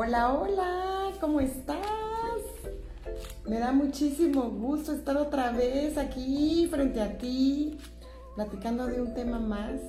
Hola, 0.00 0.32
hola, 0.32 1.10
¿cómo 1.20 1.40
estás? 1.40 1.80
Me 3.48 3.58
da 3.58 3.72
muchísimo 3.72 4.48
gusto 4.48 4.92
estar 4.92 5.16
otra 5.16 5.50
vez 5.50 5.98
aquí 5.98 6.68
frente 6.70 7.00
a 7.00 7.18
ti, 7.18 7.76
platicando 8.36 8.86
de 8.86 9.02
un 9.02 9.12
tema 9.12 9.40
más, 9.40 9.80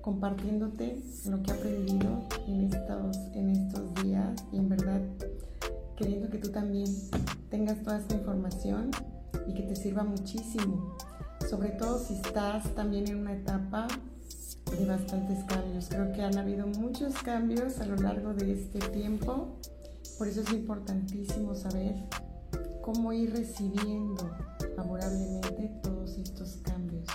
compartiéndote 0.00 1.00
lo 1.26 1.40
que 1.44 1.52
he 1.52 1.54
aprendido 1.54 2.26
en 2.48 2.74
estos, 2.74 3.16
en 3.34 3.50
estos 3.50 3.94
días 4.02 4.44
y 4.50 4.56
en 4.56 4.68
verdad 4.68 5.00
queriendo 5.96 6.28
que 6.28 6.38
tú 6.38 6.48
también 6.48 6.88
tengas 7.50 7.80
toda 7.84 7.98
esta 7.98 8.16
información 8.16 8.90
y 9.46 9.54
que 9.54 9.62
te 9.62 9.76
sirva 9.76 10.02
muchísimo, 10.02 10.96
sobre 11.48 11.68
todo 11.68 12.00
si 12.00 12.14
estás 12.14 12.74
también 12.74 13.06
en 13.06 13.18
una 13.18 13.34
etapa 13.34 13.86
de 14.78 14.86
bastantes 14.86 15.44
cambios. 15.44 15.88
Creo 15.88 16.12
que 16.12 16.22
han 16.22 16.38
habido 16.38 16.66
muchos 16.66 17.14
cambios 17.22 17.78
a 17.80 17.86
lo 17.86 17.96
largo 17.96 18.34
de 18.34 18.52
este 18.52 18.78
tiempo, 18.78 19.56
por 20.18 20.28
eso 20.28 20.40
es 20.42 20.52
importantísimo 20.52 21.54
saber 21.54 21.94
cómo 22.82 23.12
ir 23.12 23.32
recibiendo 23.32 24.30
favorablemente 24.76 25.70
todos 25.82 26.16
estos 26.18 26.58
cambios, 26.62 27.06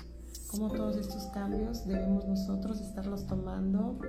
cómo 0.51 0.69
todos 0.69 0.97
estos 0.97 1.23
cambios 1.27 1.85
debemos 1.85 2.25
nosotros 2.25 2.81
estarlos 2.81 3.25
tomando 3.25 3.99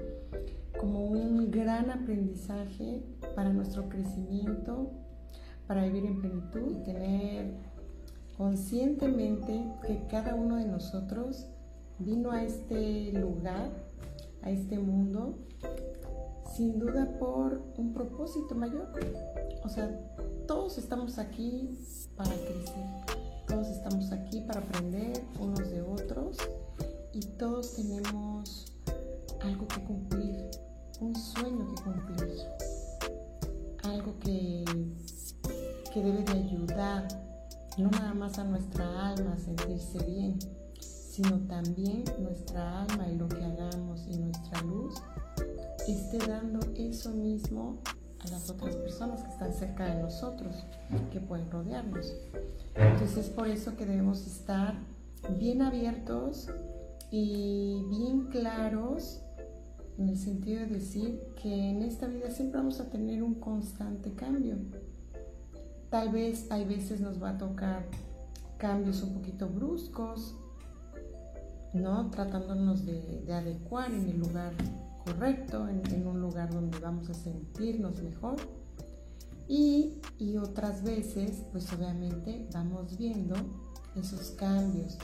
como 0.79 1.07
un 1.07 1.51
gran 1.51 1.91
aprendizaje 1.91 3.03
para 3.35 3.53
nuestro 3.53 3.89
crecimiento, 3.89 4.93
para 5.67 5.85
vivir 5.85 6.07
en 6.07 6.21
plenitud, 6.21 6.83
tener 6.85 7.55
conscientemente 8.37 9.65
que 9.87 10.07
cada 10.09 10.35
uno 10.35 10.57
de 10.57 10.67
nosotros 10.67 11.47
vino 11.99 12.31
a 12.31 12.43
este 12.43 13.13
lugar, 13.13 13.71
a 14.43 14.51
este 14.51 14.79
mundo, 14.79 15.39
sin 16.55 16.79
duda 16.79 17.19
por 17.19 17.63
un 17.77 17.93
propósito 17.93 18.55
mayor. 18.55 18.89
O 19.65 19.69
sea, 19.69 19.89
todos 20.47 20.79
estamos 20.79 21.19
aquí 21.19 21.79
para 22.17 22.31
crecer, 22.31 22.85
todos 23.47 23.69
estamos 23.69 24.13
aquí 24.13 24.41
para 24.43 24.61
aprender 24.61 25.23
unos 25.41 25.71
de 25.71 25.83
otros 25.83 26.39
y 27.13 27.21
todos 27.21 27.75
tenemos 27.75 28.73
algo 29.43 29.67
que 29.69 29.85
cumplir, 29.85 30.51
un 31.01 31.15
sueño 31.15 31.75
que 31.75 31.83
cumplir, 31.83 32.39
algo 33.85 34.19
que, 34.21 34.65
que 35.93 36.03
debe 36.03 36.23
de 36.25 36.33
ayudar 36.33 37.09
no 37.79 37.91
nada 37.91 38.15
más 38.15 38.39
a 38.39 38.45
nuestra 38.45 39.11
alma 39.11 39.35
a 39.35 39.39
sentirse 39.39 39.99
bien, 40.07 40.39
sino 41.17 41.39
también 41.49 42.05
nuestra 42.19 42.83
alma 42.83 43.09
y 43.09 43.17
lo 43.17 43.27
que 43.27 43.43
hagamos 43.43 44.07
y 44.07 44.19
nuestra 44.19 44.61
luz 44.61 44.97
esté 45.89 46.19
dando 46.19 46.61
eso 46.75 47.11
mismo 47.11 47.79
a 48.19 48.29
las 48.29 48.51
otras 48.51 48.77
personas 48.77 49.23
que 49.23 49.31
están 49.31 49.55
cerca 49.55 49.87
de 49.87 50.03
nosotros, 50.03 50.67
que 51.11 51.21
pueden 51.21 51.51
rodearnos. 51.51 52.13
Entonces 52.75 53.17
es 53.17 53.31
por 53.31 53.49
eso 53.49 53.79
que 53.79 53.87
debemos 53.87 54.27
estar 54.27 54.75
bien 55.39 55.63
abiertos 55.63 56.51
y 57.11 57.83
bien 57.89 58.27
claros 58.27 59.23
en 59.97 60.11
el 60.11 60.19
sentido 60.19 60.61
de 60.61 60.67
decir 60.67 61.19
que 61.41 61.71
en 61.71 61.81
esta 61.81 62.09
vida 62.09 62.31
siempre 62.31 62.59
vamos 62.59 62.79
a 62.79 62.91
tener 62.91 63.23
un 63.23 63.37
constante 63.37 64.13
cambio. 64.13 64.57
Tal 65.89 66.11
vez 66.11 66.51
hay 66.51 66.67
veces 66.67 67.01
nos 67.01 67.23
va 67.23 67.31
a 67.31 67.39
tocar 67.39 67.87
cambios 68.59 69.03
un 69.03 69.15
poquito 69.15 69.49
bruscos, 69.49 70.35
¿no? 71.73 72.11
Tratándonos 72.11 72.85
de, 72.85 73.25
adecuar 73.33 73.93
en 73.93 74.09
el 74.09 74.19
lugar 74.19 74.53
correcto, 75.05 75.69
en, 75.69 76.07
un 76.07 76.21
lugar 76.21 76.53
donde 76.53 76.79
vamos 76.79 77.09
a 77.11 77.15
sentirnos 77.15 78.03
mejor. 78.03 78.37
Y, 79.49 80.01
y 80.19 80.37
otras 80.39 80.83
veces, 80.83 81.45
pues 81.53 81.73
obviamente 81.73 82.49
vamos 82.53 82.97
viendo 82.99 83.37
esos 83.95 84.31
cambios 84.33 84.99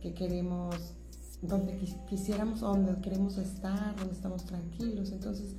que 0.00 0.14
queremos 0.14 0.94
donde 1.42 1.76
quisiéramos, 2.08 2.60
donde 2.60 3.00
queremos 3.00 3.36
estar, 3.36 3.96
donde 3.96 4.14
estamos 4.14 4.44
tranquilos. 4.44 5.10
Entonces, 5.10 5.56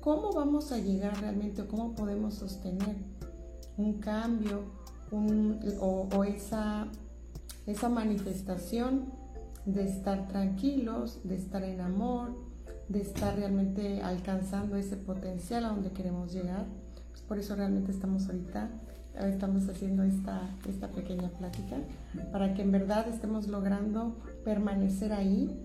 ¿cómo 0.00 0.32
vamos 0.32 0.72
a 0.72 0.78
llegar 0.78 1.20
realmente 1.20 1.62
o 1.62 1.68
cómo 1.68 1.94
podemos 1.94 2.34
sostener 2.34 2.96
un 3.76 4.00
cambio 4.00 4.62
o, 5.10 6.24
esa, 6.24 6.88
esa 7.66 7.88
manifestación 7.88 9.12
de 9.68 9.84
estar 9.84 10.28
tranquilos, 10.28 11.20
de 11.24 11.36
estar 11.36 11.62
en 11.62 11.80
amor, 11.80 12.36
de 12.88 13.02
estar 13.02 13.36
realmente 13.36 14.02
alcanzando 14.02 14.76
ese 14.76 14.96
potencial 14.96 15.64
a 15.64 15.68
donde 15.68 15.90
queremos 15.92 16.32
llegar? 16.32 16.66
Pues 17.10 17.22
por 17.22 17.38
eso 17.38 17.54
realmente 17.54 17.92
estamos 17.92 18.26
ahorita 18.26 18.70
estamos 19.26 19.68
haciendo 19.68 20.04
esta, 20.04 20.42
esta 20.68 20.88
pequeña 20.88 21.28
plática, 21.30 21.76
para 22.30 22.54
que 22.54 22.62
en 22.62 22.70
verdad 22.70 23.08
estemos 23.08 23.48
logrando 23.48 24.16
permanecer 24.44 25.12
ahí, 25.12 25.58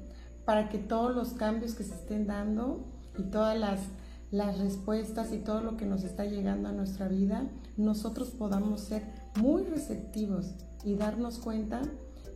para 0.46 0.70
que 0.70 0.80
todos 0.80 1.16
los 1.16 1.34
cambios 1.34 1.76
que 1.76 1.84
se 1.84 1.94
estén 1.94 2.26
dando 2.26 2.84
y 3.18 3.24
todas 3.24 3.58
las, 3.58 3.80
las 4.32 4.58
respuestas 4.58 5.32
y 5.34 5.38
todo 5.38 5.62
lo 5.62 5.78
que 5.78 5.86
nos 5.86 6.04
está 6.04 6.26
llegando 6.26 6.70
a 6.70 6.72
nuestra 6.72 7.08
vida, 7.08 7.44
nosotros 7.78 8.32
podamos 8.32 8.82
ser 8.82 9.04
muy 9.40 9.64
receptivos 9.64 10.56
y 10.84 10.96
darnos 10.96 11.38
cuenta 11.38 11.82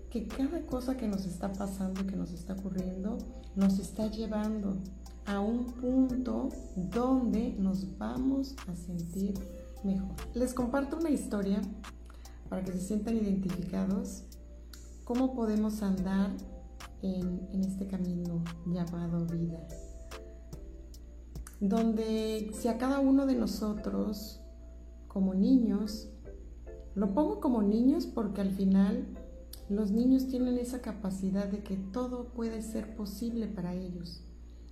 que 0.10 0.28
cada 0.28 0.66
cosa 0.66 0.96
que 0.96 1.08
nos 1.08 1.26
está 1.26 1.52
pasando, 1.52 2.06
que 2.06 2.16
nos 2.16 2.32
está 2.32 2.54
ocurriendo, 2.54 3.18
nos 3.56 3.80
está 3.80 4.08
llevando 4.08 4.78
a 5.26 5.42
un 5.42 5.66
punto 5.66 6.50
donde 6.76 7.54
nos 7.60 7.98
vamos 7.98 8.56
a 8.68 8.76
sentir 8.76 9.34
mejor. 9.84 10.16
Les 10.34 10.54
comparto 10.54 10.98
una 10.98 11.10
historia 11.10 11.62
para 12.50 12.64
que 12.64 12.72
se 12.72 12.80
sientan 12.80 13.18
identificados, 13.18 14.24
cómo 15.04 15.34
podemos 15.36 15.84
andar 15.84 16.32
en, 17.02 17.62
este 17.62 17.88
camino 17.88 18.44
llamado 18.66 19.26
vida. 19.26 19.68
Donde 21.60 22.52
si 22.54 22.68
a 22.68 22.78
cada 22.78 23.00
uno 23.00 23.26
de 23.26 23.36
nosotros, 23.36 24.40
como 25.08 25.34
niños, 25.34 26.10
lo 26.96 27.14
pongo 27.14 27.40
como 27.40 27.62
niños 27.64 28.06
porque 28.06 28.42
al 28.42 28.52
final 28.52 29.08
los 29.70 29.92
niños 29.92 30.28
tienen 30.28 30.58
esa 30.58 30.82
capacidad 30.82 31.48
de 31.48 31.62
que 31.62 31.76
todo 31.76 32.30
puede 32.30 32.62
ser 32.62 32.96
posible 32.96 33.48
para 33.48 33.74
ellos. 33.74 34.24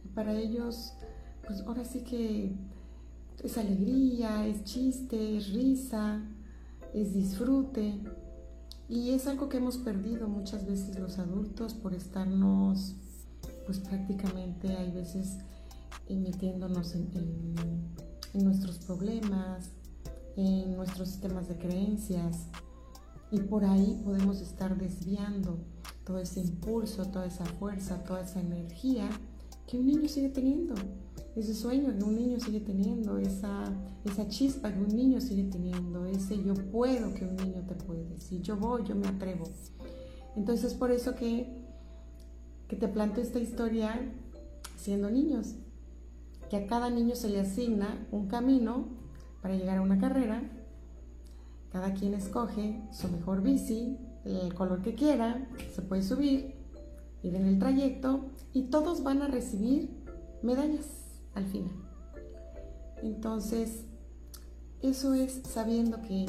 Y 0.03 0.07
para 0.09 0.33
ellos, 0.37 0.93
pues 1.45 1.61
ahora 1.61 1.83
sí 1.83 2.01
que 2.01 2.55
es 3.43 3.57
alegría, 3.57 4.47
es 4.47 4.63
chiste, 4.63 5.37
es 5.37 5.51
risa, 5.51 6.21
es 6.93 7.13
disfrute. 7.13 7.99
Y 8.87 9.09
es 9.11 9.27
algo 9.27 9.49
que 9.49 9.57
hemos 9.57 9.77
perdido 9.77 10.27
muchas 10.27 10.65
veces 10.65 10.97
los 10.99 11.19
adultos 11.19 11.73
por 11.73 11.93
estarnos, 11.93 12.95
pues 13.65 13.79
prácticamente 13.79 14.75
hay 14.77 14.91
veces 14.91 15.39
metiéndonos 16.07 16.93
en, 16.93 17.09
en 18.33 18.45
nuestros 18.45 18.77
problemas, 18.77 19.71
en 20.37 20.75
nuestros 20.75 21.09
sistemas 21.09 21.47
de 21.49 21.57
creencias. 21.57 22.47
Y 23.31 23.39
por 23.39 23.65
ahí 23.65 24.01
podemos 24.03 24.41
estar 24.41 24.77
desviando 24.77 25.57
todo 26.05 26.19
ese 26.19 26.39
impulso, 26.39 27.05
toda 27.05 27.25
esa 27.25 27.45
fuerza, 27.45 28.03
toda 28.03 28.21
esa 28.21 28.39
energía 28.39 29.09
que 29.67 29.79
un 29.79 29.87
niño 29.87 30.07
sigue 30.07 30.29
teniendo 30.29 30.75
ese 31.35 31.53
sueño 31.53 31.93
que 31.97 32.03
un 32.03 32.15
niño 32.15 32.39
sigue 32.39 32.61
teniendo, 32.61 33.17
esa, 33.17 33.65
esa 34.05 34.27
chispa 34.27 34.71
que 34.71 34.79
un 34.79 34.95
niño 34.95 35.19
sigue 35.19 35.43
teniendo, 35.43 36.05
ese 36.05 36.41
yo 36.41 36.53
puedo 36.53 37.13
que 37.13 37.25
un 37.25 37.35
niño 37.35 37.65
te 37.67 37.75
puede, 37.75 38.19
si 38.19 38.41
yo 38.41 38.55
voy, 38.55 38.83
yo 38.85 38.95
me 38.95 39.07
atrevo. 39.07 39.45
Entonces 40.37 40.73
por 40.73 40.91
eso 40.91 41.15
que, 41.15 41.65
que 42.69 42.77
te 42.77 42.87
planteo 42.87 43.21
esta 43.21 43.39
historia 43.39 44.13
siendo 44.77 45.09
niños, 45.09 45.55
que 46.49 46.57
a 46.57 46.67
cada 46.67 46.89
niño 46.89 47.15
se 47.15 47.29
le 47.29 47.41
asigna 47.41 48.07
un 48.11 48.27
camino 48.27 48.87
para 49.41 49.55
llegar 49.55 49.77
a 49.77 49.81
una 49.81 49.99
carrera, 49.99 50.41
cada 51.75 51.93
quien 51.93 52.13
escoge 52.13 52.81
su 52.89 53.09
mejor 53.09 53.41
bici, 53.41 53.99
el 54.23 54.53
color 54.53 54.81
que 54.81 54.95
quiera, 54.95 55.45
se 55.73 55.81
puede 55.81 56.03
subir, 56.03 56.55
ir 57.21 57.35
en 57.35 57.45
el 57.45 57.59
trayecto 57.59 58.27
y 58.53 58.69
todos 58.69 59.03
van 59.03 59.21
a 59.21 59.27
recibir 59.27 60.01
medallas 60.41 60.87
al 61.33 61.43
final. 61.47 61.75
Entonces, 63.03 63.87
eso 64.81 65.15
es 65.15 65.41
sabiendo 65.49 66.01
que 66.01 66.27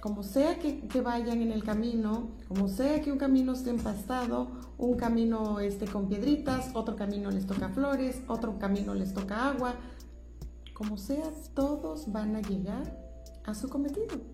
como 0.00 0.22
sea 0.22 0.58
que, 0.58 1.02
vayan 1.02 1.42
en 1.42 1.52
el 1.52 1.64
camino, 1.64 2.30
como 2.48 2.66
sea 2.66 3.02
que 3.02 3.12
un 3.12 3.18
camino 3.18 3.52
esté 3.52 3.68
empastado, 3.68 4.52
un 4.78 4.96
camino 4.96 5.60
esté 5.60 5.84
con 5.84 6.08
piedritas, 6.08 6.70
otro 6.72 6.96
camino 6.96 7.30
les 7.30 7.46
toca 7.46 7.68
flores, 7.68 8.22
otro 8.26 8.58
camino 8.58 8.94
les 8.94 9.12
toca 9.12 9.50
agua, 9.50 9.74
como 10.72 10.96
sea, 10.96 11.30
todos 11.52 12.10
van 12.10 12.36
a 12.36 12.40
llegar 12.40 12.98
a 13.44 13.54
su 13.54 13.68
cometido 13.68 14.31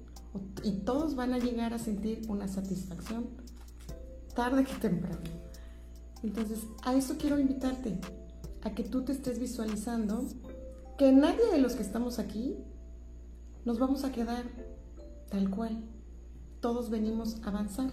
y 0.63 0.73
todos 0.81 1.15
van 1.15 1.33
a 1.33 1.39
llegar 1.39 1.73
a 1.75 1.79
sentir 1.79 2.23
una 2.29 2.49
satisfacción 2.49 3.27
tarde 4.35 4.65
que 4.65 4.75
temprano. 4.75 5.19
Entonces, 6.23 6.61
a 6.85 6.95
eso 6.95 7.17
quiero 7.19 7.39
invitarte, 7.39 7.99
a 8.63 8.71
que 8.73 8.85
tú 8.85 9.05
te 9.05 9.13
estés 9.13 9.39
visualizando 9.39 10.25
que 10.97 11.13
nadie 11.13 11.47
de 11.53 11.59
los 11.59 11.75
que 11.75 11.83
estamos 11.83 12.19
aquí 12.19 12.57
nos 13.65 13.79
vamos 13.79 14.05
a 14.05 14.13
quedar 14.13 14.45
tal 15.31 15.51
cual. 15.51 15.85
Todos 16.61 16.91
venimos 16.91 17.41
a 17.45 17.49
avanzar. 17.49 17.93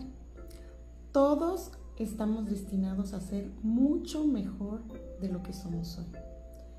Todos 1.12 1.72
estamos 1.98 2.46
destinados 2.48 3.14
a 3.14 3.22
ser 3.22 3.52
mucho 3.62 4.26
mejor 4.26 4.84
de 5.20 5.30
lo 5.30 5.44
que 5.44 5.54
somos 5.54 5.98
hoy. 5.98 6.12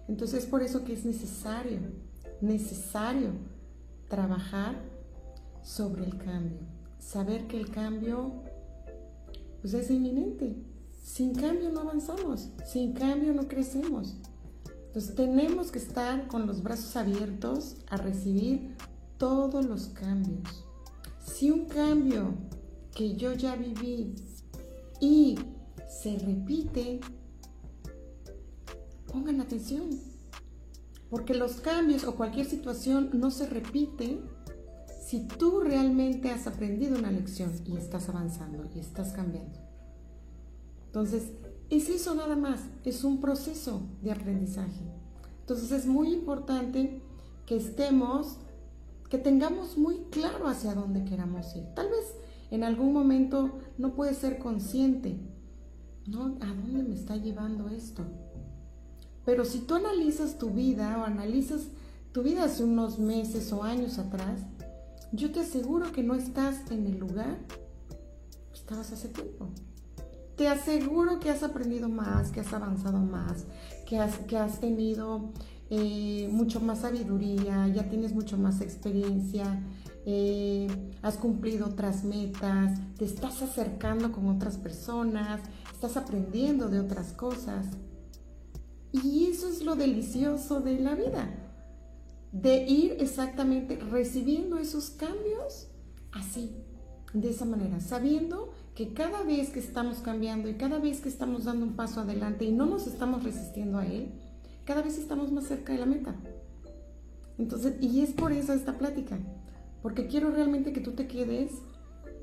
Entonces 0.09 0.45
es 0.45 0.51
por 0.51 0.63
eso 0.63 0.85
que 0.85 0.93
es 0.93 1.05
necesario, 1.05 1.81
necesario 2.41 3.31
trabajar 4.09 4.96
sobre 5.67 6.05
el 6.05 6.17
cambio. 6.17 6.61
Saber 7.01 7.49
que 7.49 7.59
el 7.59 7.71
cambio 7.71 8.33
pues, 9.61 9.75
es 9.75 9.91
inminente. 9.91 10.57
Sin 11.03 11.35
cambio 11.35 11.71
no 11.71 11.81
avanzamos, 11.81 12.49
sin 12.65 12.93
cambio 12.93 13.33
no 13.33 13.49
crecemos. 13.49 14.15
Entonces 14.87 15.15
tenemos 15.15 15.71
que 15.71 15.79
estar 15.79 16.27
con 16.29 16.47
los 16.47 16.63
brazos 16.63 16.97
abiertos 16.97 17.77
a 17.89 17.97
recibir 17.97 18.77
todos 19.19 19.67
los 19.67 19.89
cambios. 19.89 20.65
Si 21.25 21.51
un 21.51 21.67
cambio 21.67 22.35
que 22.95 23.15
yo 23.17 23.33
ya 23.35 23.57
viví 23.57 24.15
y 25.01 25.39
se 25.89 26.19
repite, 26.19 27.01
pongan 29.13 29.41
atención, 29.41 29.91
porque 31.11 31.35
los 31.35 31.61
cambios 31.61 32.05
o 32.05 32.17
cualquier 32.17 32.47
situación 32.47 33.11
no 33.13 33.31
se 33.31 33.47
repite 33.47 34.21
si 35.07 35.21
tú 35.21 35.61
realmente 35.61 36.33
has 36.33 36.49
aprendido 36.49 36.99
una 36.99 37.13
lección 37.13 37.53
y 37.65 37.77
estás 37.77 38.09
avanzando 38.09 38.69
y 38.75 38.81
estás 38.81 39.13
cambiando. 39.13 39.57
Entonces, 40.87 41.31
es 41.71 41.89
eso 41.89 42.17
nada 42.17 42.35
más, 42.35 42.59
es 42.85 43.05
un 43.05 43.21
proceso 43.21 43.83
de 44.03 44.11
aprendizaje. 44.11 44.83
Entonces 45.43 45.71
es 45.71 45.87
muy 45.87 46.13
importante 46.13 47.01
que 47.47 47.55
estemos, 47.55 48.39
que 49.09 49.19
tengamos 49.19 49.79
muy 49.79 49.99
claro 50.11 50.49
hacia 50.49 50.75
dónde 50.75 51.05
queramos 51.05 51.55
ir. 51.55 51.67
Tal 51.77 51.89
vez 51.89 52.13
en 52.51 52.65
algún 52.65 52.93
momento 52.93 53.61
no 53.79 53.95
puedes 53.95 54.19
ser 54.19 54.41
consciente, 54.41 55.21
¿no? 56.09 56.37
¿A 56.41 56.49
dónde 56.49 56.83
me 56.83 56.97
está 56.97 57.15
llevando 57.17 57.69
esto? 57.69 58.05
Pero 59.25 59.45
si 59.45 59.61
tú 59.61 59.77
analizas 59.77 60.37
tu 60.37 60.51
vida 60.51 60.99
o 60.99 61.05
analizas 61.05 61.69
tu 62.11 62.25
vida 62.25 62.43
hace 62.43 62.65
unos 62.65 62.99
meses 62.99 63.53
o 63.53 63.63
años 63.63 64.01
atrás, 64.01 64.41
yo 65.13 65.31
te 65.33 65.41
aseguro 65.41 65.93
que 65.93 66.03
no 66.03 66.15
estás 66.15 66.71
en 66.71 66.87
el 66.87 66.99
lugar 66.99 67.39
que 68.53 68.59
estabas 68.59 68.93
hace 68.93 69.09
tiempo. 69.09 69.49
Te 70.37 70.49
aseguro 70.49 71.19
que 71.19 71.31
has 71.31 71.43
aprendido 71.43 71.89
más, 71.89 72.31
que 72.31 72.41
has 72.41 72.53
avanzado 72.53 72.99
más, 72.99 73.47
que 73.87 73.99
has, 73.99 74.19
que 74.19 74.37
has 74.37 74.61
tenido 74.61 75.33
eh, 75.71 76.29
mucho 76.31 76.61
más 76.61 76.81
sabiduría, 76.81 77.69
ya 77.69 77.89
tienes 77.89 78.13
mucho 78.15 78.37
más 78.37 78.61
experiencia, 78.61 79.63
eh, 80.05 80.69
has 81.03 81.17
cumplido 81.17 81.67
otras 81.67 82.05
metas, 82.05 82.79
te 82.97 83.05
estás 83.05 83.43
acercando 83.43 84.13
con 84.13 84.29
otras 84.29 84.59
personas, 84.59 85.41
estás 85.73 85.97
aprendiendo 85.97 86.69
de 86.69 86.81
otras 86.81 87.13
cosas. 87.13 87.67
Y 88.93 89.27
eso 89.27 89.49
es 89.49 89.65
lo 89.65 89.75
delicioso 89.75 90.61
de 90.61 90.79
la 90.79 90.95
vida, 90.95 91.46
de 92.33 92.65
ir 92.65 92.97
exactamente 93.01 93.77
recibiendo 93.77 94.59
esos 94.59 94.91
cambios 94.91 95.69
así, 96.13 96.57
de 97.13 97.31
esa 97.31 97.45
manera, 97.45 97.81
sabiendo 97.81 98.53
que 98.75 98.93
cada 98.93 99.23
vez 99.23 99.51
que 99.51 99.61
estamos 99.61 99.99
cambiando 99.99 100.49
y 100.49 100.55
cada 100.55 100.79
vez 100.79 101.01
que 101.01 101.09
estamos 101.09 101.45
dando 101.45 101.65
un 101.65 101.77
paso 101.77 102.01
adelante 102.01 102.45
y 102.45 102.53
no 102.53 102.67
nos 102.67 102.87
estamos 102.87 103.25
resistiendo 103.25 103.79
a 103.79 103.87
él, 103.87 104.13
cada 104.65 104.83
vez 104.83 104.99
estamos 104.99 105.33
más 105.33 105.45
cerca 105.45 105.73
de 105.73 105.79
la 105.79 105.87
meta. 105.87 106.15
Entonces, 107.39 107.75
y 107.81 108.01
es 108.01 108.13
por 108.13 108.33
eso 108.33 108.53
esta 108.53 108.77
plática, 108.77 109.19
porque 109.83 110.07
quiero 110.09 110.31
realmente 110.31 110.73
que 110.73 110.81
tú 110.81 110.93
te 110.93 111.07
quedes 111.07 111.53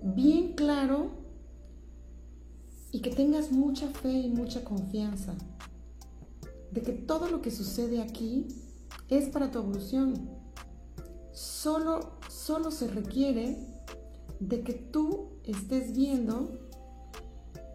bien 0.03 0.53
claro 0.53 1.11
y 2.91 3.01
que 3.01 3.09
tengas 3.09 3.51
mucha 3.51 3.87
fe 3.87 4.11
y 4.11 4.29
mucha 4.29 4.63
confianza 4.63 5.33
de 6.71 6.81
que 6.81 6.91
todo 6.91 7.29
lo 7.29 7.41
que 7.41 7.51
sucede 7.51 8.01
aquí 8.01 8.47
es 9.09 9.29
para 9.29 9.51
tu 9.51 9.59
evolución. 9.59 10.29
Solo, 11.31 12.19
solo 12.29 12.71
se 12.71 12.87
requiere 12.87 13.57
de 14.39 14.61
que 14.61 14.73
tú 14.73 15.29
estés 15.43 15.93
viendo 15.93 16.59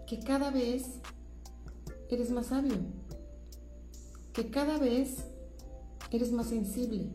que 0.07 0.21
cada 0.21 0.51
vez 0.51 1.01
eres 2.09 2.31
más 2.31 2.47
sabio, 2.47 2.77
que 4.33 4.51
cada 4.51 4.79
vez 4.79 5.25
eres 6.11 6.33
más 6.33 6.47
sensible, 6.47 7.11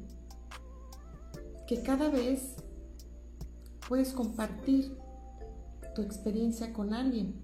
que 1.67 1.81
cada 1.81 2.09
vez 2.09 2.55
puedes 3.87 4.13
compartir 4.13 4.97
tu 5.95 6.01
experiencia 6.01 6.73
con 6.73 6.93
alguien, 6.93 7.41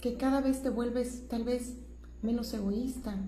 que 0.00 0.16
cada 0.16 0.40
vez 0.40 0.62
te 0.62 0.70
vuelves 0.70 1.28
tal 1.28 1.44
vez 1.44 1.76
menos 2.22 2.52
egoísta, 2.52 3.18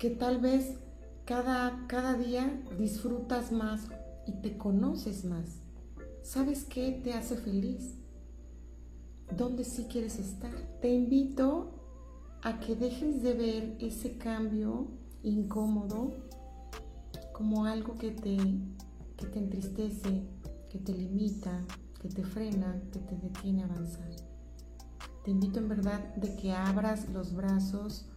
que 0.00 0.08
tal 0.08 0.40
vez 0.40 0.78
cada, 1.26 1.84
cada 1.86 2.14
día 2.14 2.50
disfrutas 2.78 3.52
más 3.52 3.82
y 4.26 4.32
te 4.40 4.56
conoces 4.56 5.26
más. 5.26 5.60
¿Sabes 6.22 6.64
qué 6.64 6.98
te 7.04 7.12
hace 7.12 7.36
feliz? 7.36 7.98
¿Dónde 9.36 9.62
sí 9.62 9.84
quieres 9.90 10.18
estar? 10.18 10.52
Te 10.80 10.88
invito 10.88 12.38
a 12.42 12.60
que 12.60 12.76
dejes 12.76 13.22
de 13.22 13.34
ver 13.34 13.76
ese 13.78 14.16
cambio 14.16 14.88
incómodo 15.22 16.14
como 17.34 17.66
algo 17.66 17.98
que 17.98 18.10
te, 18.10 18.38
que 19.18 19.26
te 19.26 19.38
entristece, 19.38 20.26
que 20.70 20.78
te 20.78 20.94
limita, 20.94 21.60
que 22.00 22.08
te 22.08 22.24
frena, 22.24 22.80
que 22.90 23.00
te 23.00 23.16
detiene 23.18 23.64
a 23.64 23.66
avanzar. 23.66 24.08
Te 25.24 25.30
invito 25.30 25.58
en 25.58 25.68
verdad 25.68 26.14
de 26.14 26.34
que 26.36 26.52
abras 26.52 27.06
los 27.10 27.34
brazos 27.34 28.09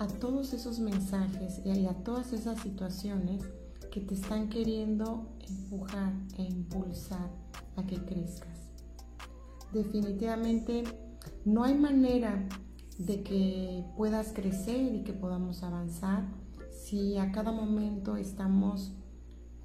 a 0.00 0.08
todos 0.08 0.54
esos 0.54 0.80
mensajes 0.80 1.60
y 1.64 1.86
a 1.86 1.92
todas 2.02 2.32
esas 2.32 2.58
situaciones 2.60 3.44
que 3.92 4.00
te 4.00 4.14
están 4.14 4.48
queriendo 4.48 5.28
empujar 5.46 6.12
e 6.38 6.42
impulsar 6.42 7.30
a 7.76 7.86
que 7.86 7.96
crezcas. 8.04 8.70
Definitivamente 9.72 10.84
no 11.44 11.64
hay 11.64 11.74
manera 11.74 12.48
de 12.98 13.22
que 13.22 13.84
puedas 13.96 14.32
crecer 14.32 14.94
y 14.94 15.04
que 15.04 15.12
podamos 15.12 15.62
avanzar 15.62 16.24
si 16.70 17.18
a 17.18 17.30
cada 17.30 17.52
momento 17.52 18.16
estamos 18.16 18.94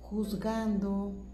juzgando, 0.01 1.25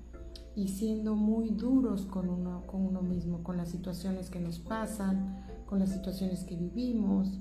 y 0.55 0.67
siendo 0.67 1.15
muy 1.15 1.49
duros 1.49 2.05
con 2.05 2.29
uno, 2.29 2.63
con 2.67 2.85
uno 2.85 3.01
mismo, 3.01 3.43
con 3.43 3.57
las 3.57 3.69
situaciones 3.69 4.29
que 4.29 4.39
nos 4.39 4.59
pasan, 4.59 5.45
con 5.65 5.79
las 5.79 5.89
situaciones 5.89 6.43
que 6.43 6.55
vivimos. 6.55 7.39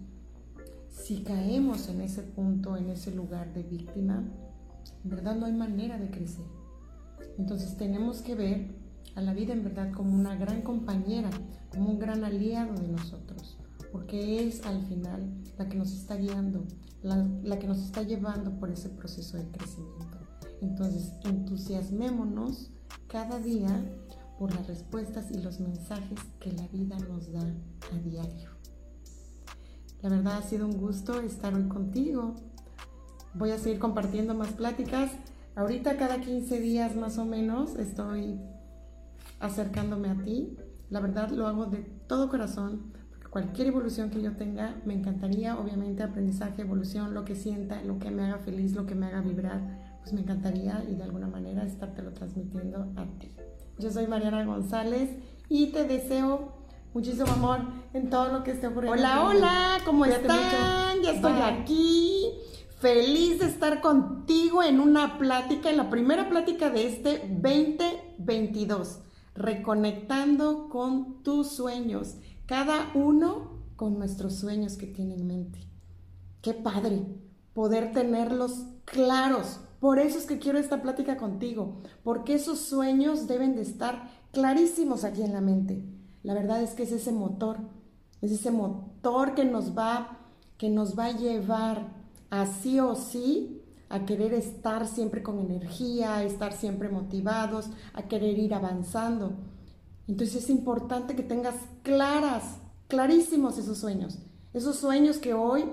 Si 0.91 1.23
caemos 1.23 1.89
en 1.89 2.01
ese 2.01 2.23
punto, 2.23 2.77
en 2.77 2.91
ese 2.91 3.15
lugar 3.15 3.55
de 3.55 3.63
víctima, 3.63 4.25
en 5.05 5.11
verdad 5.11 5.37
no 5.37 5.47
hay 5.47 5.53
manera 5.53 5.99
de 5.99 6.11
crecer. 6.11 6.45
Entonces 7.39 7.77
tenemos 7.77 8.23
que 8.23 8.35
ver 8.35 8.75
a 9.15 9.21
la 9.21 9.33
vida 9.33 9.53
en 9.53 9.65
verdad 9.65 9.93
como 9.93 10.15
una 10.15 10.37
gran 10.37 10.63
compañera, 10.63 11.31
como 11.71 11.91
un 11.91 11.99
gran 11.99 12.25
aliado 12.25 12.75
de 12.75 12.89
nosotros, 12.89 13.59
porque 13.93 14.47
es 14.47 14.65
al 14.67 14.83
final 14.83 15.33
la 15.59 15.69
que 15.69 15.77
nos 15.77 15.93
está 15.93 16.17
guiando, 16.17 16.65
la, 17.03 17.59
que 17.59 17.67
nos 17.67 17.79
está 17.79 18.03
llevando 18.03 18.59
por 18.59 18.71
ese 18.71 18.89
proceso 18.89 19.37
de 19.37 19.49
crecimiento. 19.51 20.19
Entonces 20.61 21.13
entusiasmémonos 21.25 22.71
cada 23.09 23.39
día 23.39 23.85
por 24.39 24.55
las 24.55 24.67
respuestas 24.67 25.31
y 25.31 25.39
los 25.39 25.61
mensajes 25.61 26.19
que 26.41 26.53
la 26.53 26.67
vida 26.69 26.99
nos 26.99 27.33
da 27.33 27.43
a 27.93 27.99
diario. 27.99 28.60
La 30.03 30.09
verdad 30.09 30.39
ha 30.39 30.43
sido 30.43 30.67
un 30.67 30.79
gusto 30.79 31.21
estar 31.21 31.55
hoy 31.55 31.69
contigo. 31.69 32.35
Voy 33.35 33.51
a 33.51 33.59
seguir 33.59 33.79
compartiendo 33.79 34.35
más 34.35 34.53
pláticas. 34.53 35.11
Ahorita 35.55 35.97
cada 35.97 36.21
15 36.21 36.61
días 36.61 36.97
más 36.97 37.19
o 37.19 37.25
menos 37.25 37.77
estoy 37.77 38.41
acercándome 39.41 40.09
a 40.09 40.15
ti. 40.23 40.57
La 40.89 41.01
verdad 41.01 41.31
lo 41.31 41.47
hago 41.47 41.67
de 41.67 41.79
todo 42.07 42.29
corazón. 42.29 42.93
Cualquier 43.31 43.69
evolución 43.69 44.11
que 44.11 44.21
yo 44.23 44.35
tenga, 44.35 44.81
me 44.85 44.95
encantaría, 44.95 45.57
obviamente, 45.57 46.03
aprendizaje, 46.03 46.63
evolución, 46.63 47.15
lo 47.15 47.25
que 47.25 47.37
sienta, 47.37 47.81
lo 47.83 47.99
que 47.99 48.11
me 48.11 48.25
haga 48.25 48.39
feliz, 48.39 48.73
lo 48.73 48.87
que 48.87 48.97
me 48.97 49.07
haga 49.07 49.21
vibrar 49.21 49.91
pues 50.01 50.13
me 50.13 50.23
encantaría 50.23 50.83
y 50.91 50.95
de 50.95 51.05
alguna 51.05 51.29
manera 51.29 51.65
estártelo 51.65 52.13
transmitiendo 52.13 52.93
a 52.97 53.05
ti. 53.19 53.31
Yo 53.79 53.91
soy 53.91 54.07
Mariana 54.07 54.45
González 54.45 55.11
y 55.49 55.73
te 55.73 55.85
deseo 55.85 56.60
muchísimo 56.93 57.31
amor 57.31 57.61
en 57.93 58.11
todo 58.11 58.33
lo 58.33 58.43
que 58.43 58.53
esté 58.53 58.67
ocurriendo. 58.67 58.99
Hola, 58.99 59.25
hola, 59.25 59.79
¿cómo 59.85 60.05
están? 60.05 61.01
Ya 61.03 61.13
estoy 61.13 61.41
aquí. 61.41 62.33
Feliz 62.81 63.41
de 63.41 63.47
estar 63.47 63.81
contigo 63.81 64.63
en 64.63 64.81
una 64.81 65.19
plática, 65.19 65.69
en 65.69 65.77
la 65.77 65.91
primera 65.91 66.31
plática 66.31 66.71
de 66.71 66.87
este 66.89 67.19
2022, 67.29 69.01
reconectando 69.35 70.69
con 70.71 71.23
tus 71.23 71.49
sueños, 71.49 72.17
cada 72.47 72.91
uno 72.95 73.61
con 73.77 73.99
nuestros 73.99 74.37
sueños 74.37 74.77
que 74.77 74.87
tiene 74.87 75.15
en 75.15 75.27
mente. 75.27 75.61
Qué 76.41 76.55
padre, 76.55 77.05
poder 77.53 77.93
tenerlos 77.93 78.65
claros. 78.87 79.61
Por 79.79 79.99
eso 79.99 80.19
es 80.19 80.25
que 80.25 80.39
quiero 80.39 80.59
esta 80.59 80.81
plática 80.81 81.19
contigo, 81.19 81.83
porque 82.03 82.35
esos 82.35 82.61
sueños 82.61 83.27
deben 83.29 83.57
de 83.57 83.63
estar 83.63 84.09
clarísimos 84.33 85.05
aquí 85.05 85.23
en 85.23 85.35
la 85.35 85.43
mente. 85.43 85.85
La 86.23 86.35
verdad 86.35 86.63
es 86.63 86.73
que 86.73 86.83
es 86.83 86.93
ese 86.93 87.13
motor, 87.13 87.59
es 88.21 88.33
ese 88.33 88.51
motor 88.51 89.35
que 89.35 89.45
nos 89.45 89.77
va, 89.77 90.19
que 90.59 90.69
nos 90.69 90.99
va 90.99 91.07
a 91.07 91.17
llevar 91.17 91.89
así 92.29 92.79
o 92.79 92.95
sí 92.95 93.63
a 93.89 94.05
querer 94.05 94.35
estar 94.35 94.87
siempre 94.87 95.23
con 95.23 95.39
energía, 95.41 96.17
a 96.17 96.25
estar 96.25 96.53
siempre 96.53 96.89
motivados, 96.89 97.71
a 97.93 98.03
querer 98.03 98.39
ir 98.39 98.55
avanzando. 98.55 99.33
Entonces 100.07 100.45
es 100.45 100.51
importante 100.51 101.17
que 101.17 101.23
tengas 101.23 101.57
claras, 101.83 102.59
clarísimos 102.89 103.59
esos 103.59 103.79
sueños. 103.79 104.19
Esos 104.53 104.77
sueños 104.77 105.19
que 105.19 105.35
hoy 105.35 105.65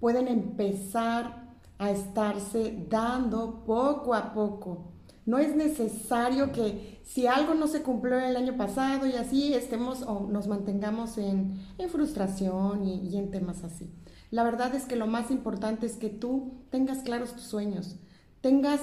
pueden 0.00 0.28
empezar 0.28 1.54
a 1.78 1.90
estarse 1.90 2.86
dando 2.88 3.64
poco 3.64 4.14
a 4.14 4.34
poco. 4.34 4.91
No 5.24 5.38
es 5.38 5.54
necesario 5.54 6.52
que 6.52 7.00
si 7.04 7.26
algo 7.26 7.54
no 7.54 7.68
se 7.68 7.82
cumplió 7.82 8.18
el 8.18 8.36
año 8.36 8.56
pasado 8.56 9.06
y 9.06 9.12
así 9.12 9.54
estemos 9.54 10.02
o 10.02 10.28
nos 10.28 10.48
mantengamos 10.48 11.18
en, 11.18 11.58
frustración 11.90 12.84
y, 12.84 13.08
y 13.08 13.16
en 13.16 13.30
temas 13.30 13.64
así. 13.64 13.90
La 14.30 14.42
verdad 14.42 14.74
es 14.74 14.84
que 14.84 14.96
lo 14.96 15.06
más 15.06 15.30
importante 15.30 15.86
es 15.86 15.96
que 15.96 16.08
tú 16.08 16.54
tengas 16.70 16.98
claros 16.98 17.34
tus 17.34 17.44
sueños, 17.44 17.96
tengas 18.40 18.80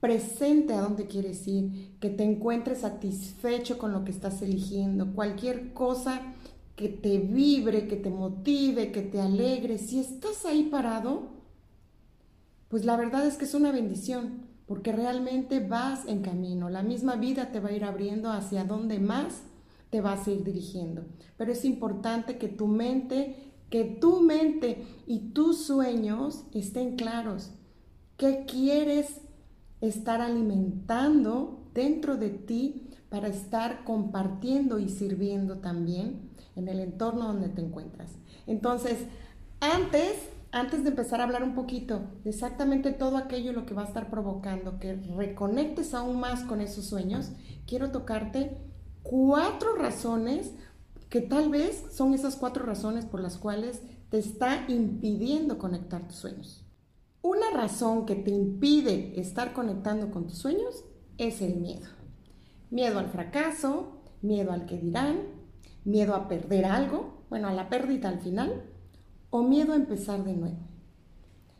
presente 0.00 0.74
a 0.74 0.80
dónde 0.80 1.06
quieres 1.06 1.46
ir, 1.46 1.96
que 2.00 2.10
te 2.10 2.24
encuentres 2.24 2.80
satisfecho 2.80 3.78
con 3.78 3.92
lo 3.92 4.04
que 4.04 4.10
estás 4.10 4.42
eligiendo, 4.42 5.12
cualquier 5.14 5.72
cosa 5.72 6.34
que 6.76 6.88
te 6.88 7.18
vibre, 7.18 7.88
que 7.88 7.96
te 7.96 8.10
motive, 8.10 8.92
que 8.92 9.02
te 9.02 9.20
alegre, 9.20 9.78
si 9.78 9.98
estás 9.98 10.44
ahí 10.44 10.64
parado, 10.64 11.30
pues 12.68 12.84
la 12.84 12.96
verdad 12.96 13.26
es 13.26 13.36
que 13.36 13.46
es 13.46 13.54
una 13.54 13.72
bendición, 13.72 14.47
porque 14.68 14.92
realmente 14.92 15.58
vas 15.58 16.06
en 16.06 16.22
camino, 16.22 16.70
la 16.70 16.82
misma 16.82 17.16
vida 17.16 17.50
te 17.50 17.58
va 17.58 17.70
a 17.70 17.72
ir 17.72 17.84
abriendo 17.84 18.30
hacia 18.30 18.64
dónde 18.64 19.00
más 19.00 19.42
te 19.90 20.00
vas 20.00 20.28
a 20.28 20.30
ir 20.30 20.44
dirigiendo. 20.44 21.04
Pero 21.36 21.50
es 21.50 21.64
importante 21.64 22.38
que 22.38 22.48
tu 22.48 22.68
mente, 22.68 23.54
que 23.70 23.84
tu 23.84 24.20
mente 24.20 24.84
y 25.06 25.30
tus 25.30 25.64
sueños 25.64 26.44
estén 26.52 26.96
claros. 26.96 27.50
¿Qué 28.16 28.44
quieres 28.46 29.22
estar 29.80 30.20
alimentando 30.20 31.70
dentro 31.74 32.16
de 32.16 32.30
ti 32.30 32.90
para 33.08 33.28
estar 33.28 33.84
compartiendo 33.84 34.78
y 34.78 34.88
sirviendo 34.88 35.58
también? 35.58 36.28
en 36.58 36.68
el 36.68 36.80
entorno 36.80 37.28
donde 37.28 37.48
te 37.48 37.62
encuentras. 37.62 38.10
Entonces, 38.46 38.98
antes, 39.60 40.16
antes 40.50 40.82
de 40.82 40.90
empezar 40.90 41.20
a 41.20 41.24
hablar 41.24 41.42
un 41.42 41.54
poquito 41.54 42.00
de 42.24 42.30
exactamente 42.30 42.92
todo 42.92 43.16
aquello 43.16 43.52
lo 43.52 43.66
que 43.66 43.74
va 43.74 43.82
a 43.82 43.86
estar 43.86 44.10
provocando 44.10 44.78
que 44.78 44.94
reconectes 44.94 45.94
aún 45.94 46.20
más 46.20 46.42
con 46.42 46.60
esos 46.60 46.86
sueños, 46.86 47.32
quiero 47.66 47.90
tocarte 47.90 48.56
cuatro 49.02 49.74
razones 49.76 50.52
que 51.08 51.20
tal 51.20 51.50
vez 51.50 51.84
son 51.92 52.14
esas 52.14 52.36
cuatro 52.36 52.64
razones 52.64 53.04
por 53.04 53.20
las 53.20 53.38
cuales 53.38 53.82
te 54.10 54.18
está 54.18 54.64
impidiendo 54.68 55.58
conectar 55.58 56.06
tus 56.06 56.16
sueños. 56.16 56.64
Una 57.20 57.50
razón 57.50 58.06
que 58.06 58.14
te 58.14 58.30
impide 58.30 59.18
estar 59.20 59.52
conectando 59.52 60.10
con 60.10 60.26
tus 60.26 60.38
sueños 60.38 60.84
es 61.18 61.42
el 61.42 61.56
miedo. 61.56 61.86
Miedo 62.70 62.98
al 62.98 63.08
fracaso, 63.08 64.02
miedo 64.22 64.52
al 64.52 64.66
que 64.66 64.78
dirán, 64.78 65.20
miedo 65.84 66.14
a 66.14 66.28
perder 66.28 66.64
algo, 66.64 67.24
bueno, 67.28 67.48
a 67.48 67.52
la 67.52 67.68
pérdida 67.68 68.08
al 68.08 68.20
final, 68.20 68.67
o 69.30 69.42
miedo 69.42 69.72
a 69.72 69.76
empezar 69.76 70.24
de 70.24 70.34
nuevo. 70.34 70.58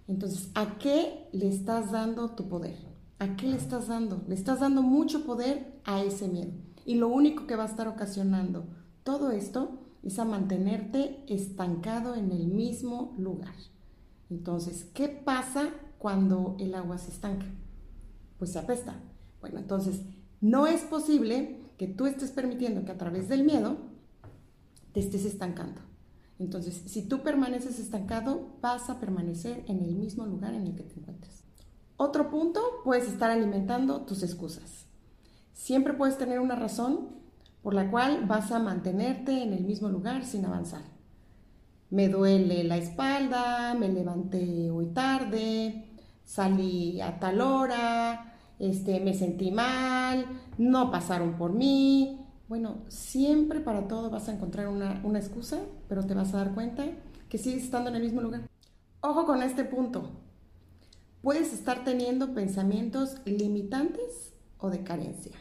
Entonces, 0.06 0.50
¿a 0.54 0.78
qué 0.78 1.28
le 1.32 1.48
estás 1.48 1.92
dando 1.92 2.30
tu 2.30 2.48
poder? 2.48 2.76
¿A 3.18 3.36
qué 3.36 3.46
le 3.46 3.56
estás 3.56 3.88
dando? 3.88 4.22
Le 4.26 4.34
estás 4.34 4.60
dando 4.60 4.82
mucho 4.82 5.24
poder 5.24 5.80
a 5.84 6.02
ese 6.02 6.28
miedo. 6.28 6.52
Y 6.84 6.94
lo 6.94 7.08
único 7.08 7.46
que 7.46 7.56
va 7.56 7.64
a 7.64 7.68
estar 7.68 7.88
ocasionando 7.88 8.66
todo 9.02 9.30
esto 9.30 9.80
es 10.02 10.18
a 10.18 10.24
mantenerte 10.24 11.24
estancado 11.28 12.14
en 12.14 12.30
el 12.30 12.46
mismo 12.46 13.14
lugar. 13.18 13.54
Entonces, 14.30 14.84
¿qué 14.94 15.08
pasa 15.08 15.70
cuando 15.98 16.56
el 16.58 16.74
agua 16.74 16.98
se 16.98 17.10
estanca? 17.10 17.46
Pues 18.38 18.52
se 18.52 18.58
apesta. 18.58 18.94
Bueno, 19.40 19.58
entonces, 19.58 20.00
no 20.40 20.66
es 20.66 20.82
posible 20.82 21.60
que 21.76 21.88
tú 21.88 22.06
estés 22.06 22.30
permitiendo 22.30 22.84
que 22.84 22.92
a 22.92 22.98
través 22.98 23.28
del 23.28 23.44
miedo 23.44 23.76
te 24.92 25.00
estés 25.00 25.24
estancando. 25.24 25.80
Entonces, 26.38 26.82
si 26.86 27.02
tú 27.02 27.22
permaneces 27.22 27.78
estancado, 27.78 28.56
vas 28.60 28.90
a 28.90 29.00
permanecer 29.00 29.64
en 29.66 29.82
el 29.82 29.96
mismo 29.96 30.24
lugar 30.24 30.54
en 30.54 30.66
el 30.66 30.74
que 30.76 30.84
te 30.84 30.98
encuentras. 30.98 31.44
Otro 31.96 32.30
punto, 32.30 32.60
puedes 32.84 33.08
estar 33.08 33.30
alimentando 33.30 34.02
tus 34.02 34.22
excusas. 34.22 34.86
Siempre 35.52 35.94
puedes 35.94 36.16
tener 36.16 36.38
una 36.38 36.54
razón 36.54 37.18
por 37.62 37.74
la 37.74 37.90
cual 37.90 38.24
vas 38.26 38.52
a 38.52 38.60
mantenerte 38.60 39.42
en 39.42 39.52
el 39.52 39.64
mismo 39.64 39.88
lugar 39.88 40.24
sin 40.24 40.44
avanzar. 40.44 40.82
Me 41.90 42.08
duele 42.08 42.62
la 42.64 42.76
espalda, 42.76 43.74
me 43.74 43.88
levanté 43.88 44.70
hoy 44.70 44.86
tarde, 44.86 45.88
salí 46.24 47.00
a 47.00 47.18
tal 47.18 47.40
hora, 47.40 48.36
este, 48.58 49.00
me 49.00 49.14
sentí 49.14 49.50
mal, 49.50 50.26
no 50.58 50.90
pasaron 50.90 51.36
por 51.36 51.52
mí, 51.52 52.27
bueno, 52.48 52.78
siempre 52.88 53.60
para 53.60 53.88
todo 53.88 54.08
vas 54.10 54.28
a 54.28 54.32
encontrar 54.32 54.68
una, 54.68 55.18
excusa, 55.18 55.60
pero 55.88 56.06
te 56.06 56.14
vas 56.14 56.32
a 56.32 56.38
dar 56.38 56.54
cuenta 56.54 56.86
que 57.28 57.36
sigues 57.36 57.64
estando 57.64 57.90
en 57.90 57.96
el 57.96 58.02
mismo 58.02 58.22
lugar. 58.22 58.48
Ojo 59.02 59.26
con 59.26 59.42
este 59.42 59.64
punto. 59.64 60.10
Puedes 61.20 61.52
estar 61.52 61.84
teniendo 61.84 62.32
pensamientos 62.32 63.16
limitantes 63.26 64.32
o 64.56 64.70
de 64.70 64.82
carencia. 64.82 65.36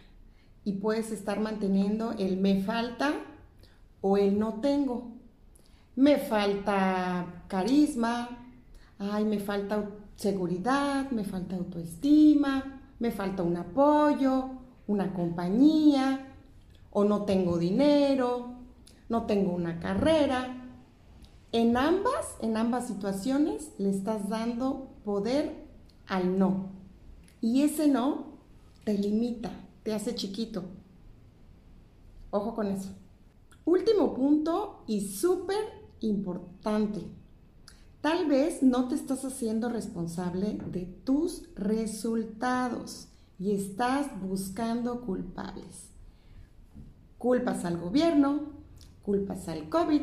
Y 0.66 0.74
puedes 0.74 1.12
estar 1.12 1.40
manteniendo 1.40 2.12
el 2.12 2.36
me 2.38 2.62
falta 2.62 3.14
o 4.02 4.18
el 4.18 4.38
no 4.38 4.56
tengo. 4.56 5.14
Me 5.96 6.18
falta 6.18 7.46
carisma, 7.48 8.30
ay, 9.00 9.24
me 9.24 9.40
falta 9.40 9.90
seguridad, 10.18 11.10
me 11.12 11.24
falta 11.24 11.56
autoestima, 11.56 12.82
me 13.00 13.12
falta 13.12 13.44
un 13.44 13.56
apoyo, 13.56 14.50
una 14.88 15.14
compañía, 15.14 16.27
o 16.91 17.03
no 17.03 17.25
tengo 17.25 17.58
dinero, 17.58 18.56
no 19.10 19.25
tengo 19.25 19.53
una 19.53 19.79
carrera. 19.79 20.63
En 21.51 21.77
ambas, 21.77 22.36
en 22.41 22.58
ambas 22.58 22.88
situaciones 22.88 23.72
le 23.77 23.89
estás 23.89 24.29
dando 24.29 24.89
poder 25.03 25.67
al 26.08 26.38
no. 26.38 26.70
Y 27.41 27.62
ese 27.63 27.88
no 27.88 28.25
te 28.84 28.98
limita, 28.98 29.51
te 29.84 29.94
hace 29.94 30.15
chiquito. 30.15 30.63
Ojo 32.32 32.56
con 32.56 32.67
eso. 32.67 32.89
Último 33.65 34.13
punto 34.13 34.84
y 34.88 35.01
súper 35.08 35.58
importante. 36.00 37.01
Tal 38.01 38.27
vez 38.27 38.63
no 38.63 38.88
te 38.88 38.96
estás 38.96 39.25
haciendo 39.25 39.70
responsable 39.70 40.58
de 40.72 40.86
tus 40.86 41.44
resultados 41.56 43.08
y 43.39 43.51
estás 43.51 44.08
buscando 44.22 45.01
culpables. 45.01 45.89
Culpas 47.18 47.66
al 47.66 47.78
gobierno, 47.78 48.42
culpas 49.02 49.48
al 49.48 49.70
COVID, 49.70 50.02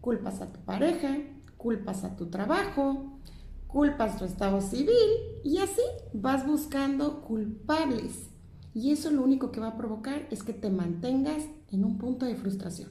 culpas 0.00 0.40
a 0.40 0.52
tu 0.52 0.60
pareja, 0.60 1.16
culpas 1.56 2.04
a 2.04 2.16
tu 2.16 2.26
trabajo, 2.26 3.18
culpas 3.66 4.18
tu 4.18 4.24
estado 4.24 4.60
civil 4.60 5.10
y 5.42 5.58
así 5.58 5.82
vas 6.12 6.46
buscando 6.46 7.22
culpables. 7.22 8.28
Y 8.74 8.92
eso 8.92 9.10
lo 9.10 9.22
único 9.22 9.50
que 9.50 9.60
va 9.60 9.68
a 9.68 9.76
provocar 9.76 10.26
es 10.30 10.42
que 10.42 10.52
te 10.52 10.70
mantengas 10.70 11.42
en 11.70 11.84
un 11.84 11.98
punto 11.98 12.26
de 12.26 12.36
frustración. 12.36 12.90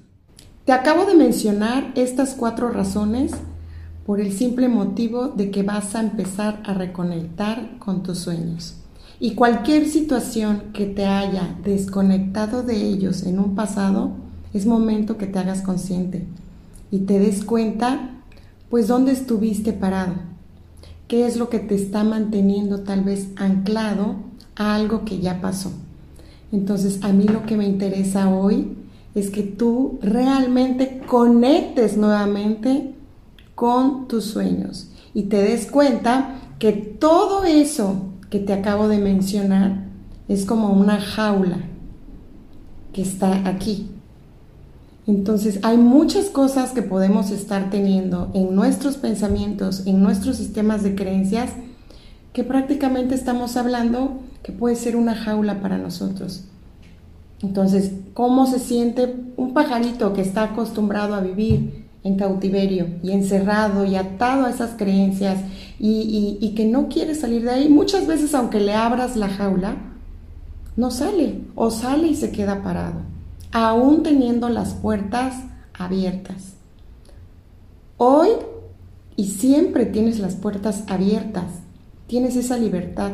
Te 0.65 0.71
acabo 0.71 1.05
de 1.05 1.15
mencionar 1.15 1.91
estas 1.95 2.35
cuatro 2.35 2.69
razones 2.69 3.33
por 4.05 4.19
el 4.19 4.31
simple 4.33 4.67
motivo 4.67 5.29
de 5.29 5.51
que 5.51 5.63
vas 5.63 5.95
a 5.95 6.01
empezar 6.01 6.61
a 6.65 6.73
reconectar 6.73 7.79
con 7.79 8.03
tus 8.03 8.19
sueños. 8.19 8.82
Y 9.23 9.35
cualquier 9.35 9.87
situación 9.87 10.63
que 10.73 10.85
te 10.85 11.05
haya 11.05 11.55
desconectado 11.63 12.61
de 12.61 12.75
ellos 12.75 13.23
en 13.23 13.39
un 13.39 13.55
pasado, 13.55 14.11
es 14.53 14.65
momento 14.65 15.17
que 15.17 15.27
te 15.27 15.39
hagas 15.39 15.61
consciente 15.61 16.25
y 16.91 16.99
te 16.99 17.19
des 17.19 17.45
cuenta, 17.45 18.09
pues, 18.69 18.89
dónde 18.89 19.13
estuviste 19.13 19.71
parado, 19.71 20.15
qué 21.07 21.25
es 21.25 21.37
lo 21.37 21.47
que 21.47 21.59
te 21.59 21.73
está 21.73 22.03
manteniendo 22.03 22.81
tal 22.81 23.05
vez 23.05 23.29
anclado 23.37 24.17
a 24.57 24.75
algo 24.75 25.05
que 25.05 25.19
ya 25.19 25.39
pasó. 25.39 25.71
Entonces, 26.51 27.01
a 27.01 27.13
mí 27.13 27.23
lo 27.23 27.45
que 27.45 27.55
me 27.55 27.65
interesa 27.65 28.27
hoy 28.27 28.75
es 29.15 29.29
que 29.29 29.43
tú 29.43 29.99
realmente 30.01 31.01
conectes 31.07 31.95
nuevamente 31.95 32.93
con 33.55 34.09
tus 34.09 34.25
sueños 34.25 34.89
y 35.13 35.23
te 35.23 35.41
des 35.41 35.71
cuenta 35.71 36.41
que 36.59 36.73
todo 36.73 37.45
eso 37.45 38.09
que 38.33 38.39
te 38.39 38.53
acabo 38.53 38.87
de 38.87 38.97
mencionar 38.97 39.83
es 40.27 40.43
como 40.43 40.69
una 40.69 40.99
jaula 40.99 41.59
que 42.91 43.03
está 43.03 43.47
aquí. 43.47 43.91
Entonces 45.05 45.59
hay 45.61 45.77
muchas 45.77 46.31
cosas 46.31 46.71
que 46.71 46.81
podemos 46.81 47.29
estar 47.29 47.69
teniendo 47.69 48.31
en 48.33 48.55
nuestros 48.55 48.97
pensamientos, 48.97 49.85
en 49.85 50.01
nuestros 50.01 50.37
sistemas 50.37 50.81
de 50.81 50.95
creencias, 50.95 51.51
que 52.33 52.43
prácticamente 52.43 53.13
estamos 53.13 53.55
hablando 53.55 54.21
que 54.41 54.51
puede 54.51 54.77
ser 54.77 54.95
una 54.95 55.13
jaula 55.13 55.61
para 55.61 55.77
nosotros. 55.77 56.45
Entonces, 57.43 57.91
¿cómo 58.15 58.47
se 58.47 58.57
siente 58.57 59.15
un 59.37 59.53
pajarito 59.53 60.13
que 60.13 60.21
está 60.21 60.45
acostumbrado 60.45 61.13
a 61.13 61.21
vivir 61.21 61.82
en 62.03 62.17
cautiverio 62.17 62.87
y 63.01 63.11
encerrado 63.11 63.85
y 63.85 63.95
atado 63.95 64.45
a 64.45 64.49
esas 64.49 64.71
creencias 64.77 65.39
y, 65.79 66.53
que 66.55 66.65
no 66.65 66.87
quiere 66.87 67.15
salir 67.15 67.43
de 67.43 67.51
ahí? 67.51 67.69
Muchas 67.69 68.07
veces, 68.07 68.35
aunque 68.35 68.59
le 68.59 68.73
abras 68.73 69.15
la 69.15 69.29
jaula, 69.29 69.77
no 70.75 70.91
sale 70.91 71.41
o 71.55 71.71
sale 71.71 72.07
y 72.07 72.15
se 72.15 72.31
queda 72.31 72.63
parado, 72.63 73.01
aún 73.51 74.03
teniendo 74.03 74.49
las 74.49 74.73
puertas 74.73 75.35
abiertas. 75.73 76.53
Hoy 77.97 78.29
y 79.15 79.25
siempre 79.25 79.85
tienes 79.85 80.19
las 80.19 80.35
puertas 80.35 80.83
abiertas, 80.87 81.45
tienes 82.07 82.35
esa 82.35 82.57
libertad 82.57 83.11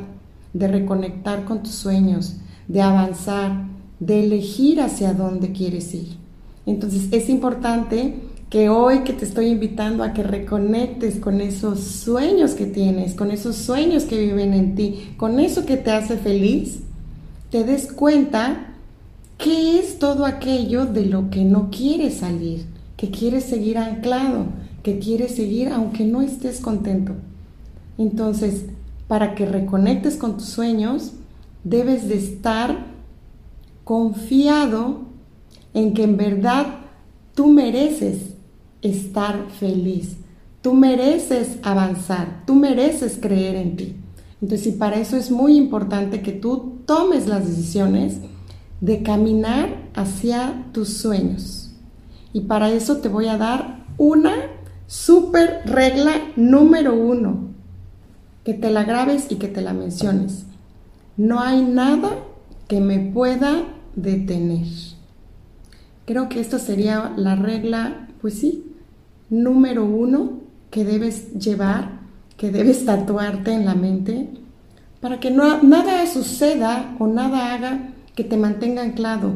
de 0.53 0.67
reconectar 0.67 1.46
con 1.46 1.62
tus 1.62 1.74
sueños, 1.74 2.38
de 2.67 2.81
avanzar, 2.81 3.65
de 4.00 4.24
elegir 4.24 4.81
hacia 4.81 5.13
dónde 5.13 5.51
quieres 5.51 5.93
ir. 5.93 6.17
Entonces 6.65 7.08
es 7.12 7.29
importante 7.29 8.15
que 8.50 8.68
hoy 8.70 9.00
que 9.00 9.13
te 9.13 9.25
estoy 9.25 9.48
invitando 9.48 10.03
a 10.03 10.13
que 10.13 10.24
reconectes 10.24 11.20
con 11.20 11.39
esos 11.39 11.82
sueños 11.82 12.51
que 12.51 12.65
tienes, 12.65 13.13
con 13.13 13.29
esos 13.29 13.56
sueños 13.56 14.03
que 14.06 14.20
viven 14.20 14.53
en 14.53 14.75
ti, 14.75 15.13
con 15.18 15.39
eso 15.39 15.65
que 15.65 15.77
te 15.77 15.91
hace 15.91 16.18
feliz, 16.18 16.79
te 17.51 17.63
des 17.63 17.91
cuenta 17.94 18.74
qué 19.38 19.79
es 19.79 20.00
todo 20.00 20.25
aquello 20.25 20.86
de 20.86 21.06
lo 21.06 21.29
que 21.29 21.44
no 21.44 21.70
quieres 21.70 22.15
salir, 22.15 22.65
que 22.98 23.12
quieres 23.12 23.44
seguir 23.44 23.77
anclado, 23.77 24.48
que 24.82 24.98
quieres 24.98 25.36
seguir 25.36 25.70
aunque 25.70 26.03
no 26.03 26.22
estés 26.22 26.60
contento. 26.60 27.13
Entonces, 28.00 28.65
para 29.08 29.36
que 29.36 29.46
reconectes 29.46 30.18
con 30.18 30.38
tus 30.38 30.48
sueños, 30.48 31.13
debes 31.63 32.08
de 32.08 32.15
estar 32.18 32.88
confiado 33.84 35.01
en 35.75 35.94
que 35.94 36.03
en 36.03 36.18
verdad 36.18 36.65
tú 37.36 37.48
mereces 37.48 38.38
estar 38.82 39.48
feliz, 39.60 40.18
tú 40.62 40.74
mereces 40.74 41.58
avanzar, 41.64 42.44
tú 42.46 42.56
mereces 42.56 43.18
creer 43.22 43.56
en 43.56 43.76
ti. 43.76 43.96
Entonces, 44.42 44.68
y 44.68 44.72
para 44.72 44.98
eso 44.98 45.18
es 45.18 45.32
muy 45.32 45.58
importante 45.58 46.22
que 46.22 46.32
tú 46.32 46.80
tomes 46.86 47.28
las 47.28 47.46
decisiones 47.46 48.18
de 48.82 49.04
caminar 49.04 49.90
hacia 49.94 50.66
tus 50.72 50.90
sueños. 50.90 51.72
Y 52.32 52.42
para 52.42 52.70
eso 52.70 52.98
te 52.98 53.10
voy 53.10 53.28
a 53.28 53.38
dar 53.38 53.86
una 53.98 54.34
super 54.88 55.62
regla 55.66 56.14
número 56.36 56.96
uno, 56.96 57.50
que 58.44 58.54
te 58.54 58.72
la 58.72 58.84
grabes 58.84 59.28
y 59.30 59.36
que 59.36 59.48
te 59.48 59.62
la 59.62 59.74
menciones. 59.74 60.46
No 61.18 61.42
hay 61.42 61.62
nada 61.62 62.12
que 62.68 62.80
me 62.80 63.00
pueda 63.00 63.66
detener. 63.96 64.68
Creo 66.06 66.30
que 66.30 66.40
esta 66.40 66.60
sería 66.60 67.14
la 67.18 67.36
regla, 67.36 68.08
pues 68.22 68.36
sí, 68.36 68.69
número 69.30 69.86
uno 69.86 70.42
que 70.72 70.84
debes 70.84 71.34
llevar, 71.34 72.00
que 72.38 72.52
debes 72.52 72.86
tatuarte 72.86 73.54
en 73.54 73.66
la 73.66 73.76
mente, 73.76 74.30
para 75.02 75.20
que 75.20 75.32
no, 75.32 75.64
nada 75.64 76.06
suceda 76.08 76.96
o 77.00 77.08
nada 77.08 77.54
haga 77.54 77.90
que 78.16 78.24
te 78.24 78.38
mantenga 78.38 78.82
anclado 78.82 79.34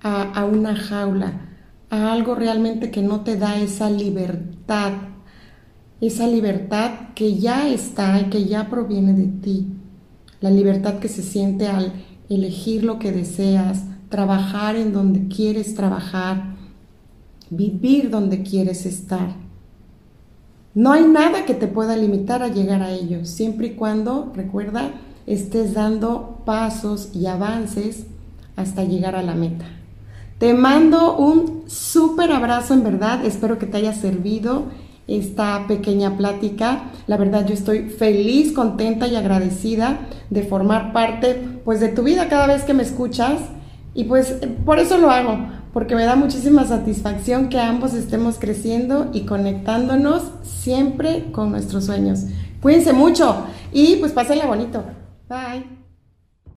a, 0.00 0.22
a 0.22 0.44
una 0.44 0.74
jaula, 0.74 1.48
a 1.90 2.12
algo 2.12 2.34
realmente 2.34 2.90
que 2.90 3.02
no 3.02 3.20
te 3.20 3.36
da 3.36 3.58
esa 3.58 3.90
libertad, 3.90 4.92
esa 6.00 6.26
libertad 6.26 6.90
que 7.14 7.38
ya 7.38 7.68
está 7.68 8.20
y 8.20 8.24
que 8.24 8.46
ya 8.46 8.68
proviene 8.68 9.12
de 9.12 9.26
ti, 9.26 9.66
la 10.40 10.50
libertad 10.50 10.98
que 10.98 11.08
se 11.08 11.22
siente 11.22 11.68
al 11.68 11.92
elegir 12.28 12.84
lo 12.84 12.98
que 12.98 13.12
deseas, 13.12 13.84
trabajar 14.08 14.76
en 14.76 14.92
donde 14.92 15.28
quieres 15.28 15.74
trabajar, 15.74 16.56
vivir 17.52 18.10
donde 18.10 18.42
quieres 18.42 18.86
estar. 18.86 19.34
No 20.74 20.92
hay 20.92 21.04
nada 21.04 21.44
que 21.44 21.54
te 21.54 21.66
pueda 21.66 21.96
limitar 21.96 22.42
a 22.42 22.48
llegar 22.48 22.82
a 22.82 22.92
ello, 22.92 23.26
siempre 23.26 23.68
y 23.68 23.70
cuando, 23.74 24.32
recuerda, 24.34 24.90
estés 25.26 25.74
dando 25.74 26.40
pasos 26.46 27.10
y 27.14 27.26
avances 27.26 28.06
hasta 28.56 28.84
llegar 28.84 29.16
a 29.16 29.22
la 29.22 29.34
meta. 29.34 29.66
Te 30.38 30.54
mando 30.54 31.16
un 31.18 31.64
súper 31.66 32.32
abrazo 32.32 32.72
en 32.74 32.84
verdad, 32.84 33.24
espero 33.24 33.58
que 33.58 33.66
te 33.66 33.76
haya 33.76 33.92
servido 33.92 34.64
esta 35.06 35.66
pequeña 35.68 36.16
plática. 36.16 36.84
La 37.06 37.18
verdad 37.18 37.46
yo 37.46 37.52
estoy 37.52 37.90
feliz, 37.90 38.52
contenta 38.52 39.06
y 39.06 39.16
agradecida 39.16 40.00
de 40.30 40.42
formar 40.42 40.92
parte 40.92 41.60
pues 41.64 41.80
de 41.80 41.88
tu 41.88 42.02
vida 42.02 42.28
cada 42.28 42.46
vez 42.46 42.62
que 42.62 42.74
me 42.74 42.82
escuchas 42.82 43.40
y 43.94 44.04
pues 44.04 44.38
por 44.64 44.78
eso 44.78 44.96
lo 44.96 45.10
hago, 45.10 45.38
porque 45.72 45.94
me 45.94 46.04
da 46.04 46.16
muchísima 46.16 46.64
satisfacción 46.64 47.48
que 47.48 47.58
ambos 47.58 47.94
estemos 47.94 48.38
creciendo 48.38 49.10
y 49.12 49.22
conectándonos 49.22 50.22
siempre 50.42 51.32
con 51.32 51.50
nuestros 51.50 51.86
sueños. 51.86 52.24
Cuídense 52.60 52.92
mucho 52.92 53.46
y 53.72 53.96
pues 53.96 54.12
pásenla 54.12 54.46
bonito. 54.46 54.84
Bye. 55.28 55.81